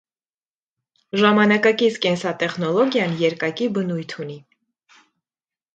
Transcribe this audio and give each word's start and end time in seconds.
Ժամանակակից 1.23 1.99
կենսատեխնոլոգիան 2.07 3.15
երկակի 3.23 3.69
բնույթ 3.79 4.21
ունի։ 4.25 4.41